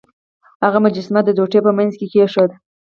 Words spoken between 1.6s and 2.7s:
په مینځ کې کیښوده.